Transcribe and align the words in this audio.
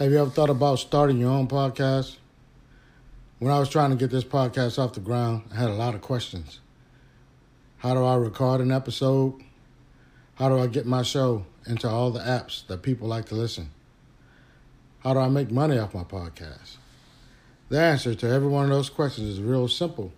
Have 0.00 0.12
you 0.12 0.18
ever 0.18 0.30
thought 0.30 0.48
about 0.48 0.78
starting 0.78 1.18
your 1.18 1.28
own 1.28 1.46
podcast? 1.46 2.16
When 3.38 3.52
I 3.52 3.58
was 3.58 3.68
trying 3.68 3.90
to 3.90 3.96
get 3.96 4.08
this 4.08 4.24
podcast 4.24 4.78
off 4.78 4.94
the 4.94 5.00
ground, 5.00 5.42
I 5.52 5.56
had 5.56 5.68
a 5.68 5.74
lot 5.74 5.94
of 5.94 6.00
questions. 6.00 6.60
How 7.76 7.92
do 7.92 8.02
I 8.02 8.14
record 8.14 8.62
an 8.62 8.72
episode? 8.72 9.34
How 10.36 10.48
do 10.48 10.58
I 10.58 10.68
get 10.68 10.86
my 10.86 11.02
show 11.02 11.44
into 11.66 11.86
all 11.86 12.10
the 12.10 12.20
apps 12.20 12.66
that 12.68 12.80
people 12.80 13.08
like 13.08 13.26
to 13.26 13.34
listen? 13.34 13.72
How 15.00 15.12
do 15.12 15.18
I 15.20 15.28
make 15.28 15.50
money 15.50 15.76
off 15.76 15.92
my 15.92 16.04
podcast? 16.04 16.78
The 17.68 17.78
answer 17.78 18.14
to 18.14 18.26
every 18.26 18.48
one 18.48 18.64
of 18.64 18.70
those 18.70 18.88
questions 18.88 19.28
is 19.28 19.40
real 19.42 19.68
simple 19.68 20.14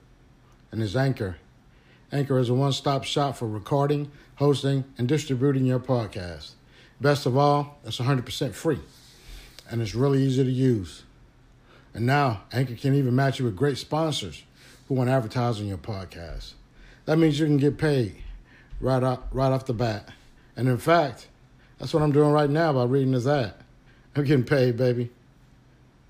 and 0.71 0.81
is 0.81 0.95
Anchor. 0.95 1.39
Anchor 2.13 2.39
is 2.39 2.51
a 2.51 2.55
one 2.55 2.71
stop 2.71 3.03
shop 3.03 3.37
for 3.37 3.49
recording, 3.49 4.13
hosting, 4.37 4.85
and 4.97 5.09
distributing 5.09 5.67
your 5.67 5.81
podcast. 5.81 6.53
Best 7.01 7.27
of 7.27 7.37
all, 7.37 7.81
it's 7.85 7.99
100% 7.99 8.55
free 8.55 8.79
and 9.73 9.81
it's 9.81 9.95
really 9.95 10.23
easy 10.23 10.45
to 10.45 10.51
use. 10.51 11.03
And 11.95 12.05
now, 12.05 12.43
Anchor 12.53 12.75
can 12.75 12.95
even 12.95 13.17
match 13.17 13.39
you 13.39 13.47
with 13.47 13.57
great 13.57 13.79
sponsors 13.79 14.43
who 14.87 14.95
want 14.95 15.09
to 15.09 15.15
advertise 15.15 15.61
on 15.61 15.67
your 15.67 15.79
podcast. 15.79 16.53
That 17.07 17.17
means 17.17 17.41
you 17.41 17.47
can 17.47 17.57
get 17.57 17.79
paid 17.79 18.17
right 18.81 19.03
off, 19.03 19.21
right 19.33 19.51
off 19.51 19.65
the 19.65 19.73
bat. 19.73 20.11
And 20.57 20.69
in 20.69 20.77
fact, 20.77 21.27
that's 21.79 21.95
what 21.95 22.03
I'm 22.03 22.13
doing 22.13 22.33
right 22.33 22.51
now 22.51 22.75
by 22.75 22.85
reading 22.85 23.13
this 23.13 23.27
ad. 23.27 23.55
I'm 24.15 24.25
getting 24.25 24.45
paid, 24.45 24.77
baby. 24.77 25.11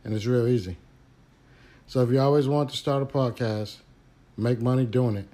And 0.05 0.12
it's 0.12 0.27
real 0.27 0.48
easy. 0.48 0.77
So 1.87 2.03
if 2.03 2.11
you 2.11 2.19
always 2.19 2.48
want 2.48 2.70
to 2.70 2.77
start 2.77 3.03
a 3.03 3.06
podcast, 3.06 3.77
make 4.37 4.61
money 4.61 4.87
doing 4.87 5.17
it, 5.17 5.29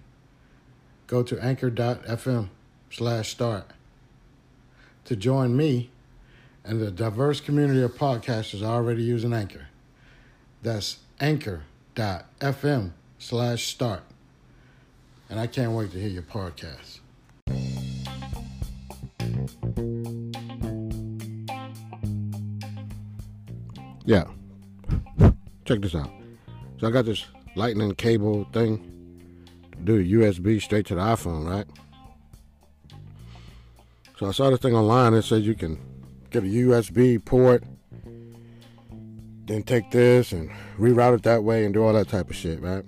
go 1.06 1.22
to 1.22 1.42
anchor.fm 1.42 2.50
slash 2.90 3.30
start. 3.30 3.70
To 5.06 5.16
join 5.16 5.56
me 5.56 5.90
and 6.64 6.80
the 6.80 6.90
diverse 6.90 7.40
community 7.40 7.82
of 7.82 7.92
podcasters 7.94 8.62
already 8.62 9.02
using 9.02 9.32
Anchor. 9.32 9.68
That's 10.62 10.98
anchor.fm 11.20 12.92
slash 13.18 13.66
start. 13.66 14.02
And 15.30 15.38
I 15.38 15.46
can't 15.46 15.72
wait 15.72 15.92
to 15.92 16.00
hear 16.00 16.08
your 16.08 16.22
podcast. 16.22 17.00
Yeah. 24.04 24.24
Check 25.66 25.82
this 25.82 25.94
out. 25.94 26.10
So 26.78 26.86
I 26.86 26.90
got 26.90 27.04
this 27.04 27.26
lightning 27.56 27.94
cable 27.94 28.46
thing 28.52 28.78
to 29.72 29.78
do 29.78 30.18
USB 30.20 30.62
straight 30.62 30.86
to 30.86 30.94
the 30.94 31.00
iPhone, 31.02 31.46
right? 31.46 31.66
So 34.18 34.26
I 34.26 34.32
saw 34.32 34.50
this 34.50 34.60
thing 34.60 34.74
online. 34.74 35.12
It 35.14 35.22
says 35.22 35.46
you 35.46 35.54
can 35.54 35.78
get 36.30 36.44
a 36.44 36.46
USB 36.46 37.24
port, 37.24 37.64
then 39.46 39.62
take 39.62 39.90
this 39.90 40.32
and 40.32 40.50
reroute 40.78 41.16
it 41.16 41.22
that 41.22 41.42
way 41.42 41.64
and 41.64 41.74
do 41.74 41.82
all 41.82 41.92
that 41.92 42.08
type 42.08 42.30
of 42.30 42.36
shit, 42.36 42.60
right? 42.60 42.84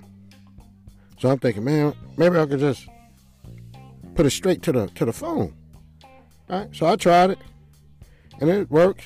So 1.18 1.30
I'm 1.30 1.38
thinking, 1.38 1.64
man, 1.64 1.94
maybe 2.16 2.38
I 2.38 2.46
could 2.46 2.60
just 2.60 2.88
put 4.14 4.26
it 4.26 4.30
straight 4.30 4.62
to 4.62 4.72
the 4.72 4.86
to 4.88 5.04
the 5.04 5.12
phone. 5.12 5.54
Right? 6.48 6.74
So 6.74 6.86
I 6.86 6.96
tried 6.96 7.30
it, 7.30 7.38
and 8.40 8.50
it 8.50 8.70
works. 8.70 9.04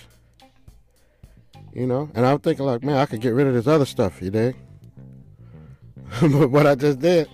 You 1.72 1.88
know, 1.88 2.08
and 2.14 2.24
I'm 2.24 2.38
thinking 2.38 2.64
like, 2.64 2.84
man, 2.84 2.96
I 2.96 3.06
could 3.06 3.20
get 3.20 3.34
rid 3.34 3.48
of 3.48 3.54
this 3.54 3.66
other 3.66 3.84
stuff, 3.84 4.22
you 4.22 4.30
dig? 4.30 4.56
but 6.20 6.48
what 6.48 6.68
I 6.68 6.76
just 6.76 7.00
did, 7.00 7.28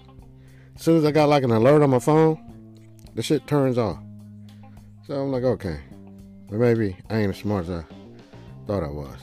as 0.77 0.83
soon 0.83 0.97
as 0.97 1.05
I 1.05 1.11
got 1.11 1.29
like 1.29 1.43
an 1.43 1.51
alert 1.51 1.83
on 1.83 1.91
my 1.91 1.99
phone, 1.99 2.39
the 3.15 3.23
shit 3.23 3.47
turns 3.47 3.77
off. 3.77 3.99
So 5.07 5.21
I'm 5.21 5.31
like, 5.31 5.43
okay, 5.43 5.81
but 6.51 6.59
maybe 6.59 6.97
I 7.09 7.19
ain't 7.19 7.31
as 7.31 7.39
smart 7.39 7.69
as 7.69 7.71
I 7.71 7.85
thought 8.67 8.83
I 8.83 8.89
was. 8.89 9.19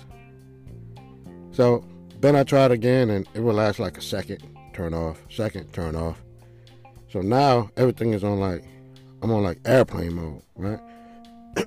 So 1.51 1.85
then 2.21 2.35
I 2.35 2.43
tried 2.43 2.71
again, 2.71 3.09
and 3.09 3.27
it 3.33 3.41
would 3.41 3.55
last 3.55 3.79
like 3.79 3.97
a 3.97 4.01
second, 4.01 4.41
turn 4.73 4.93
off, 4.93 5.21
second, 5.29 5.73
turn 5.73 5.95
off. 5.95 6.21
So 7.11 7.21
now 7.21 7.69
everything 7.77 8.13
is 8.13 8.23
on 8.23 8.39
like 8.39 8.63
I'm 9.21 9.31
on 9.31 9.43
like 9.43 9.59
airplane 9.65 10.13
mode, 10.13 10.41
right? 10.55 10.79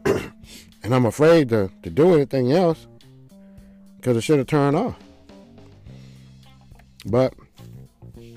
and 0.82 0.94
I'm 0.94 1.06
afraid 1.06 1.48
to, 1.50 1.70
to 1.82 1.90
do 1.90 2.14
anything 2.14 2.52
else 2.52 2.86
because 3.96 4.16
it 4.16 4.22
should 4.22 4.38
have 4.38 4.46
turned 4.46 4.76
off. 4.76 4.96
But 7.06 7.34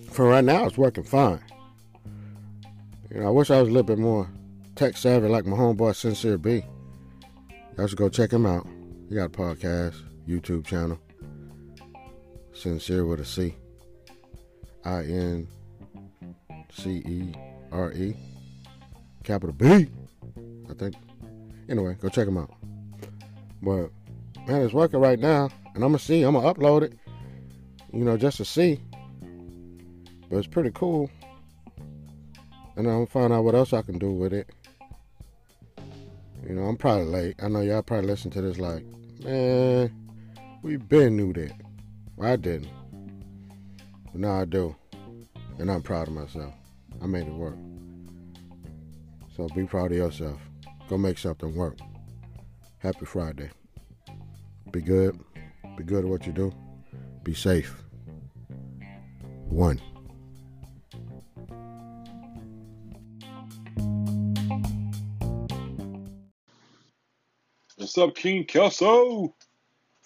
for 0.10 0.28
right 0.28 0.44
now, 0.44 0.66
it's 0.66 0.78
working 0.78 1.04
fine. 1.04 1.42
You 3.12 3.20
know, 3.20 3.28
I 3.28 3.30
wish 3.30 3.52
I 3.52 3.60
was 3.60 3.70
a 3.70 3.72
little 3.72 3.84
bit 3.84 4.00
more 4.00 4.28
tech 4.76 4.98
savvy 4.98 5.28
like 5.28 5.46
my 5.46 5.56
homeboy 5.56 5.96
Sincere 5.96 6.38
B. 6.38 6.64
Y'all 7.78 7.88
should 7.88 7.98
go 7.98 8.08
check 8.08 8.32
him 8.32 8.46
out. 8.46 8.68
He 9.10 9.16
got 9.16 9.26
a 9.26 9.30
podcast, 9.30 9.96
YouTube 10.28 10.66
channel. 10.66 11.00
Sincere 12.54 13.06
with 13.06 13.20
a 13.20 13.26
C. 13.26 13.56
I 14.86 15.04
N 15.04 15.48
C 16.72 17.02
E 17.06 17.34
R 17.72 17.92
E. 17.94 18.16
Capital 19.24 19.54
B. 19.54 19.90
I 20.70 20.74
think. 20.76 20.96
Anyway, 21.68 21.98
go 22.00 22.10
check 22.10 22.28
him 22.28 22.38
out. 22.38 22.54
But 23.62 23.90
man, 24.48 24.62
it's 24.62 24.74
working 24.74 25.00
right 25.00 25.20
now. 25.20 25.50
And 25.74 25.84
I'm 25.84 25.90
gonna 25.90 26.00
see, 26.00 26.22
I'm 26.22 26.36
gonna 26.36 26.54
upload 26.54 26.84
it. 26.84 26.94
You 27.92 28.04
know, 28.04 28.18
just 28.18 28.38
to 28.38 28.46
see. 28.46 28.80
But 30.30 30.38
it's 30.38 30.48
pretty 30.48 30.72
cool. 30.76 31.10
And 32.76 32.88
I'm 32.88 32.94
gonna 32.94 33.06
find 33.08 33.34
out 33.34 33.44
what 33.44 33.56
else 33.56 33.74
I 33.74 33.82
can 33.82 33.98
do 33.98 34.12
with 34.12 34.34
it. 34.34 34.50
You 36.48 36.56
know, 36.56 36.64
I'm 36.64 36.76
probably 36.78 37.06
late. 37.06 37.36
I 37.42 37.48
know 37.48 37.62
y'all 37.62 37.82
probably 37.82 38.08
listen 38.08 38.30
to 38.32 38.42
this 38.42 38.60
like, 38.60 38.84
man, 39.24 39.92
we 40.62 40.76
been 40.76 41.16
knew 41.16 41.32
that. 41.34 41.54
Well, 42.18 42.32
I 42.32 42.36
didn't. 42.36 42.70
But 44.12 44.16
now 44.16 44.42
I 44.42 44.46
do. 44.46 44.76
And 45.58 45.72
I'm 45.72 45.82
proud 45.82 46.08
of 46.10 46.14
myself. 46.14 46.54
I 47.02 47.06
made 47.06 47.28
it 47.28 47.34
work. 47.34 47.58
So 49.36 49.48
be 49.56 49.66
proud 49.66 49.92
of 49.92 49.98
yourself. 49.98 50.40
Go 50.90 50.98
make 50.98 51.18
something 51.18 51.56
work. 51.56 51.78
Happy 52.80 53.06
Friday. 53.06 53.50
Be 54.72 54.82
good. 54.82 55.18
Be 55.78 55.84
good 55.84 56.04
at 56.04 56.10
what 56.10 56.28
you 56.28 56.34
do. 56.34 56.52
Be 57.24 57.34
safe. 57.34 57.82
One. 59.48 59.80
What's 67.84 67.98
up, 67.98 68.16
King 68.16 68.46
Kelso? 68.46 69.36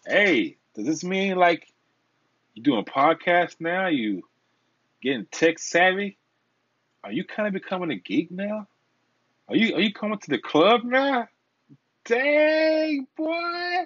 Hey, 0.03 0.57
does 0.73 0.87
this 0.87 1.03
mean 1.03 1.35
like 1.35 1.71
you 2.55 2.63
doing 2.63 2.83
podcasts 2.83 3.57
now? 3.59 3.85
You 3.85 4.23
getting 4.99 5.27
tech 5.31 5.59
savvy? 5.59 6.17
Are 7.03 7.11
you 7.11 7.23
kind 7.23 7.45
of 7.45 7.53
becoming 7.53 7.91
a 7.91 7.95
geek 7.95 8.31
now? 8.31 8.67
Are 9.47 9.55
you 9.55 9.75
are 9.75 9.79
you 9.79 9.93
coming 9.93 10.17
to 10.17 10.27
the 10.27 10.39
club 10.39 10.81
now? 10.85 11.27
Dang, 12.03 13.05
boy! 13.15 13.83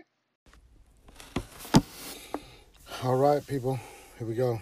All 3.03 3.17
right, 3.17 3.45
people. 3.45 3.77
Here 4.17 4.25
we 4.25 4.35
go. 4.35 4.61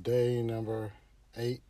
Day 0.00 0.40
number 0.40 0.92
eight 1.36 1.62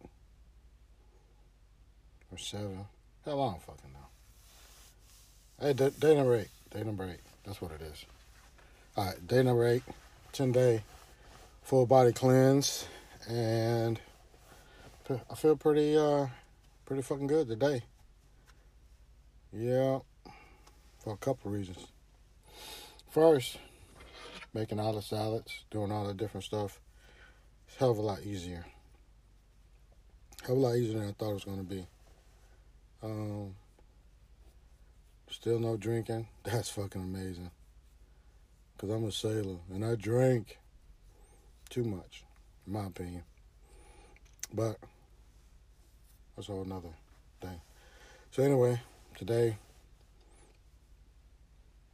or 2.31 2.37
seven. 2.37 2.85
I 3.27 3.31
don't 3.31 3.63
fucking 3.63 3.95
know. 3.95 4.18
Hey, 5.61 5.73
day, 5.73 5.91
day 5.99 6.15
number 6.15 6.37
eight. 6.37 6.51
Day 6.71 6.85
number 6.85 7.03
eight. 7.03 7.19
That's 7.45 7.61
what 7.61 7.73
it 7.73 7.83
is. 7.83 8.07
All 8.97 9.07
right, 9.07 9.27
day 9.27 9.43
number 9.43 9.67
eight. 9.67 9.83
10 10.31 10.53
day 10.53 10.85
full 11.65 11.85
body 11.85 12.13
cleanse. 12.13 12.87
And 13.29 13.99
I 15.11 15.35
feel 15.35 15.57
pretty, 15.57 15.97
uh, 15.97 16.29
pretty 16.87 17.03
fucking 17.03 17.27
good 17.27 17.49
today. 17.49 17.83
Yeah, 19.53 19.99
for 21.03 21.15
a 21.15 21.17
couple 21.17 21.51
reasons. 21.51 21.89
First, 23.11 23.59
making 24.55 24.79
all 24.79 24.93
the 24.93 25.03
salads, 25.03 25.65
doing 25.73 25.91
all 25.91 26.07
the 26.07 26.15
different 26.15 26.45
stuff, 26.45 26.79
it's 27.67 27.77
hell 27.79 27.91
of 27.91 27.99
a 27.99 28.03
lot 28.03 28.23
easier. 28.23 28.65
Hell 30.47 30.55
of 30.55 30.63
a 30.63 30.67
lot 30.67 30.77
easier 30.77 31.01
than 31.01 31.09
I 31.09 31.13
thought 31.19 31.31
it 31.31 31.35
was 31.35 31.45
going 31.45 31.59
to 31.59 31.75
be. 31.75 31.87
Um, 33.03 33.57
still 35.31 35.59
no 35.59 35.77
drinking. 35.77 36.27
That's 36.43 36.71
fucking 36.71 37.03
amazing. 37.03 37.51
Because 38.77 38.91
I'm 38.95 39.05
a 39.05 39.13
sailor 39.13 39.59
and 39.73 39.85
I 39.85 39.95
drink 39.97 40.59
too 41.69 41.85
much, 41.85 42.25
in 42.67 42.73
my 42.73 42.87
opinion. 42.87 43.23
But 44.53 44.77
that's 46.35 46.49
a 46.49 46.53
whole 46.53 46.65
nother 46.65 46.89
thing. 47.41 47.61
So, 48.31 48.43
anyway, 48.43 48.81
today, 49.17 49.59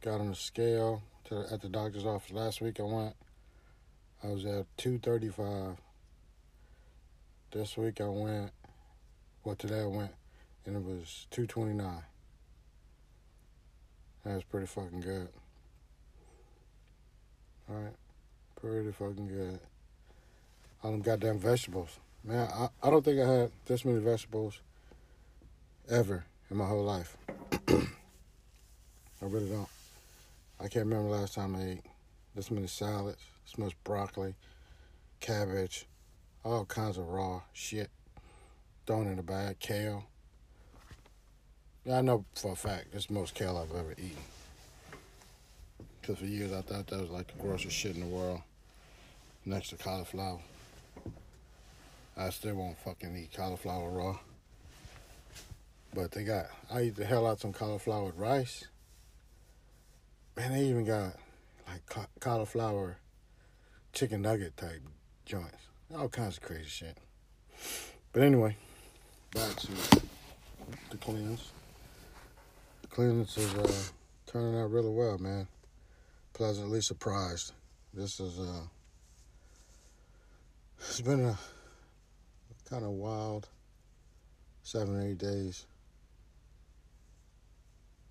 got 0.01 0.21
on 0.21 0.29
the 0.29 0.35
scale 0.35 1.01
to, 1.25 1.45
at 1.51 1.61
the 1.61 1.69
doctor's 1.69 2.05
office. 2.05 2.31
Last 2.31 2.61
week 2.61 2.79
I 2.79 2.83
went, 2.83 3.15
I 4.23 4.27
was 4.27 4.45
at 4.45 4.65
235. 4.77 5.77
This 7.51 7.75
week 7.75 7.99
I 7.99 8.07
went, 8.07 8.51
well, 9.43 9.55
today 9.55 9.81
I 9.81 9.87
went, 9.87 10.11
and 10.65 10.75
it 10.75 10.83
was 10.83 11.27
229. 11.31 12.03
That's 14.25 14.43
pretty 14.43 14.65
fucking 14.65 15.01
good. 15.01 15.29
All 17.69 17.75
right. 17.75 17.93
Pretty 18.59 18.91
fucking 18.91 19.27
good. 19.27 19.59
All 20.83 20.91
them 20.91 21.01
goddamn 21.01 21.37
vegetables. 21.37 21.99
Man, 22.23 22.49
I, 22.51 22.69
I 22.81 22.89
don't 22.89 23.05
think 23.05 23.19
I 23.19 23.27
had 23.27 23.51
this 23.67 23.85
many 23.85 23.99
vegetables 23.99 24.59
ever 25.89 26.25
in 26.49 26.57
my 26.57 26.65
whole 26.65 26.83
life. 26.83 27.15
I 27.67 27.85
really 29.21 29.49
don't. 29.49 29.69
I 30.59 30.63
can't 30.63 30.87
remember 30.87 31.09
last 31.09 31.35
time 31.35 31.55
I 31.55 31.63
ate 31.63 31.85
this 32.33 32.49
many 32.49 32.67
salads, 32.67 33.21
this 33.45 33.59
much 33.59 33.75
broccoli, 33.83 34.33
cabbage, 35.19 35.85
all 36.43 36.65
kinds 36.65 36.97
of 36.97 37.07
raw 37.09 37.41
shit 37.53 37.89
thrown 38.87 39.07
in 39.07 39.19
a 39.19 39.23
bag, 39.23 39.59
kale. 39.59 40.05
I 41.91 42.01
know 42.01 42.25
for 42.33 42.53
a 42.53 42.55
fact 42.55 42.87
it's 42.93 43.05
the 43.05 43.13
most 43.13 43.35
kale 43.35 43.57
I've 43.57 43.77
ever 43.77 43.91
eaten. 43.91 44.17
Because 46.01 46.17
for 46.17 46.25
years 46.25 46.51
I 46.51 46.61
thought 46.61 46.87
that 46.87 46.99
was 46.99 47.11
like 47.11 47.27
the 47.27 47.41
grossest 47.41 47.75
shit 47.75 47.95
in 47.95 48.01
the 48.01 48.07
world, 48.07 48.41
next 49.45 49.69
to 49.69 49.77
cauliflower. 49.77 50.39
I 52.17 52.29
still 52.31 52.55
won't 52.55 52.77
fucking 52.79 53.15
eat 53.15 53.33
cauliflower 53.35 53.89
raw. 53.89 54.17
But 55.93 56.11
they 56.11 56.23
got, 56.23 56.47
I 56.71 56.83
eat 56.83 56.95
the 56.95 57.05
hell 57.05 57.27
out 57.27 57.39
some 57.39 57.53
cauliflower 57.53 58.05
with 58.05 58.17
rice. 58.17 58.65
Man, 60.35 60.53
they 60.53 60.63
even 60.63 60.85
got 60.85 61.15
like 61.67 61.85
ca- 61.85 62.07
cauliflower 62.19 62.97
chicken 63.93 64.23
nugget 64.23 64.57
type 64.57 64.81
joints. 65.25 65.67
All 65.95 66.09
kinds 66.09 66.37
of 66.37 66.43
crazy 66.43 66.65
shit. 66.65 66.97
But 68.11 68.23
anyway, 68.23 68.57
back 69.33 69.55
to 69.57 69.67
the 70.89 70.97
cleanse. 70.97 71.51
Cleanse 72.95 73.37
is 73.37 73.53
uh, 73.55 73.69
turning 74.25 74.57
out 74.57 74.71
really 74.71 74.89
well, 74.89 75.17
man. 75.17 75.49
Pleasantly 76.31 76.79
surprised. 76.79 77.51
This 77.93 78.21
is 78.21 78.39
uh, 78.39 78.61
it's 80.79 81.01
been 81.01 81.25
a 81.25 81.37
kind 82.69 82.85
of 82.85 82.91
wild 82.91 83.49
seven 84.63 84.95
or 84.95 85.09
eight 85.09 85.17
days. 85.17 85.65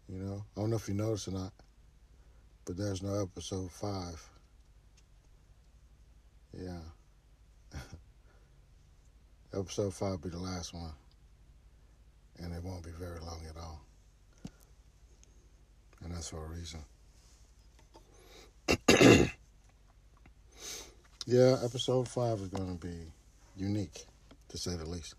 You 0.07 0.19
know, 0.19 0.45
I 0.55 0.61
don't 0.61 0.69
know 0.69 0.77
if 0.77 0.87
you 0.87 0.93
noticed 0.93 1.29
or 1.29 1.31
not, 1.31 1.55
but 2.67 2.77
there's 2.77 3.03
no 3.03 3.23
episode 3.23 3.71
five. 3.71 4.23
Yeah. 6.53 6.81
episode 9.55 9.95
five 9.95 10.11
will 10.11 10.19
be 10.19 10.29
the 10.29 10.39
last 10.39 10.75
one. 10.75 10.93
And 12.39 12.53
it 12.53 12.63
won't 12.63 12.85
be 12.85 12.91
very 12.91 13.21
long 13.21 13.41
at 13.49 13.57
all. 13.57 13.81
And 16.05 16.15
that's 16.15 16.29
for 16.29 16.45
a 16.45 16.49
reason. 16.49 16.81
yeah, 21.27 21.57
episode 21.65 22.07
five 22.07 22.41
is 22.41 22.49
going 22.49 22.79
to 22.79 22.87
be 22.87 23.07
unique, 23.57 24.05
to 24.51 24.59
say 24.59 24.77
the 24.77 24.85
least. 24.85 25.15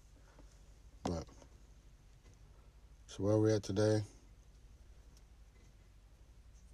But, 1.04 1.24
so 3.08 3.24
where 3.24 3.40
we 3.40 3.52
at 3.52 3.64
today? 3.64 4.04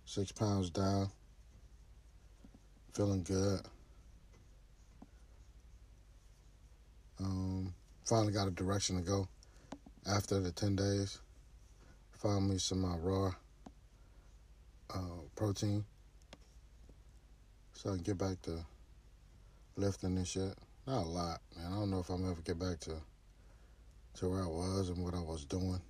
Six 0.03 0.33
pounds 0.33 0.69
down. 0.69 1.09
Feeling 2.93 3.23
good. 3.23 3.61
Um, 7.21 7.73
finally 8.05 8.33
got 8.33 8.49
a 8.49 8.51
direction 8.51 8.97
to 8.97 9.01
go 9.03 9.29
after 10.05 10.41
the 10.41 10.51
10 10.51 10.75
days. 10.75 11.19
Found 12.17 12.49
me 12.49 12.57
some 12.57 12.83
uh, 12.83 12.97
raw 12.97 13.31
uh, 14.93 15.21
protein 15.35 15.83
so 17.73 17.89
I 17.89 17.95
can 17.95 18.03
get 18.03 18.17
back 18.17 18.41
to 18.43 18.63
lifting 19.75 20.17
and 20.17 20.27
shit. 20.27 20.53
Not 20.87 21.05
a 21.05 21.09
lot, 21.09 21.41
man. 21.55 21.71
I 21.71 21.75
don't 21.75 21.91
know 21.91 21.99
if 21.99 22.09
I'm 22.09 22.29
ever 22.29 22.41
get 22.41 22.59
back 22.59 22.79
to 22.81 22.95
to 24.15 24.29
where 24.29 24.43
I 24.43 24.47
was 24.47 24.89
and 24.89 25.03
what 25.03 25.13
I 25.13 25.21
was 25.21 25.45
doing. 25.45 25.81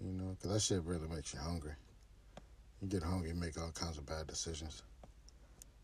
You 0.00 0.12
know, 0.12 0.36
because 0.36 0.52
that 0.52 0.60
shit 0.60 0.84
really 0.84 1.08
makes 1.08 1.34
you 1.34 1.40
hungry. 1.40 1.72
You 2.80 2.88
get 2.88 3.02
hungry, 3.02 3.30
you 3.30 3.34
make 3.34 3.60
all 3.60 3.72
kinds 3.72 3.98
of 3.98 4.06
bad 4.06 4.28
decisions. 4.28 4.82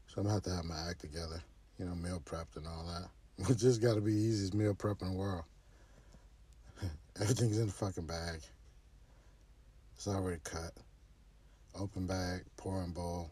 So 0.07 0.19
I'm 0.19 0.25
gonna 0.25 0.35
have 0.35 0.43
to 0.45 0.51
have 0.51 0.65
my 0.65 0.79
act 0.89 1.01
together. 1.01 1.43
You 1.79 1.87
know, 1.87 1.95
meal 1.97 2.23
prepped 2.25 2.57
and 2.57 2.67
all 2.67 2.87
that. 2.87 3.09
It 3.51 3.59
just 3.59 3.83
got 3.83 3.95
to 3.95 4.01
be 4.01 4.13
easiest 4.13 4.55
meal 4.55 4.75
prep 4.75 5.03
in 5.03 5.11
the 5.11 5.17
world. 5.17 5.43
Everything's 7.21 7.59
in 7.59 7.67
the 7.67 7.73
fucking 7.73 8.07
bag. 8.07 8.41
It's 9.95 10.09
already 10.09 10.41
cut. 10.45 10.73
Open 11.79 12.07
bag, 12.07 12.45
pour 12.57 12.83
in 12.83 12.93
bowl. 12.93 13.31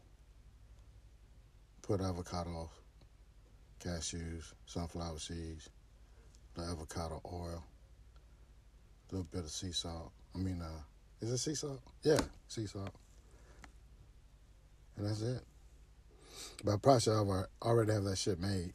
Put 1.82 2.00
avocado, 2.00 2.70
cashews, 3.84 4.52
sunflower 4.66 5.18
seeds, 5.18 5.68
the 6.54 6.62
avocado 6.62 7.20
oil, 7.32 7.64
a 9.10 9.14
little 9.14 9.26
bit 9.32 9.44
of 9.44 9.50
sea 9.50 9.72
salt. 9.72 10.12
I 10.34 10.38
mean, 10.38 10.62
uh, 10.62 10.80
is 11.20 11.32
it 11.32 11.38
sea 11.38 11.54
salt? 11.54 11.80
Yeah, 12.02 12.20
sea 12.48 12.66
salt. 12.66 12.94
And 14.96 15.06
that's 15.06 15.22
it. 15.22 15.42
But 16.64 16.74
I 16.74 16.76
probably 16.76 17.00
should 17.00 17.46
already 17.62 17.92
have 17.92 18.04
that 18.04 18.18
shit 18.18 18.40
made, 18.40 18.72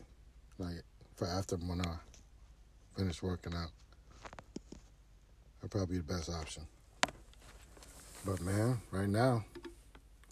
like 0.60 0.84
for 1.16 1.28
after 1.28 1.56
when 1.56 1.82
I 1.82 1.96
finish 2.98 3.22
working 3.22 3.54
out. 3.54 3.70
That'd 5.60 5.72
probably 5.72 5.96
be 5.96 6.02
the 6.02 6.14
best 6.14 6.30
option. 6.30 6.64
But 8.28 8.42
man, 8.42 8.82
right 8.92 9.08
now, 9.08 9.46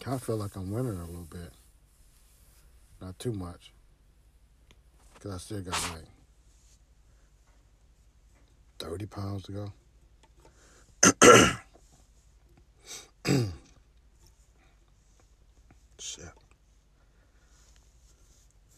kind 0.00 0.16
of 0.16 0.22
feel 0.22 0.36
like 0.36 0.54
I'm 0.54 0.70
winning 0.70 0.98
a 0.98 1.06
little 1.06 1.26
bit. 1.30 1.50
Not 3.00 3.18
too 3.18 3.32
much, 3.32 3.72
cause 5.18 5.32
I 5.32 5.38
still 5.38 5.62
got 5.62 5.72
like 5.94 6.04
30 8.80 9.06
pounds 9.06 9.44
to 9.44 9.52
go. 9.52 9.72
Shit. 15.98 16.24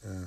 Yeah. 0.07 0.27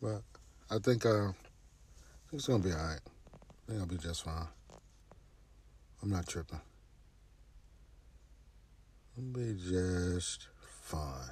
But 0.00 0.22
I 0.70 0.78
think 0.78 1.04
uh, 1.04 1.10
I 1.10 1.32
think 1.32 2.34
it's 2.34 2.46
gonna 2.46 2.62
be 2.62 2.70
alright. 2.70 3.00
I 3.34 3.66
think 3.66 3.80
I'll 3.80 3.86
be 3.86 3.96
just 3.96 4.22
fine. 4.22 4.46
I'm 6.00 6.10
not 6.10 6.28
tripping. 6.28 6.60
I'll 9.16 9.24
be 9.24 9.54
just 9.54 10.48
fine. 10.82 11.30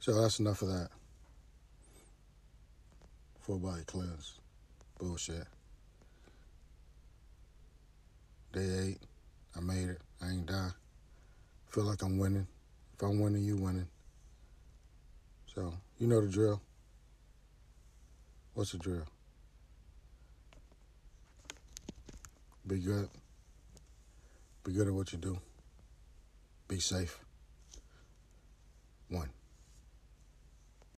So 0.00 0.20
that's 0.20 0.40
enough 0.40 0.62
of 0.62 0.68
that. 0.68 0.88
Full 3.42 3.58
body 3.58 3.82
cleanse. 3.86 4.40
Bullshit. 4.98 5.46
Day 8.52 8.68
eight. 8.82 8.98
I 9.56 9.60
made 9.60 9.90
it. 9.90 10.00
I 10.20 10.30
ain't 10.30 10.46
die. 10.46 10.70
Feel 11.68 11.84
like 11.84 12.02
I'm 12.02 12.18
winning. 12.18 12.46
If 12.94 13.02
I'm 13.02 13.20
winning, 13.20 13.44
you 13.44 13.56
winning. 13.56 13.86
So, 15.54 15.72
you 15.98 16.06
know 16.06 16.20
the 16.20 16.28
drill. 16.28 16.60
What's 18.54 18.72
the 18.72 18.78
drill? 18.78 19.04
Be 22.66 22.78
good. 22.78 23.08
Be 24.64 24.72
good 24.72 24.88
at 24.88 24.94
what 24.94 25.12
you 25.12 25.18
do. 25.18 25.38
Be 26.68 26.80
safe. 26.80 27.20
One. 29.08 29.30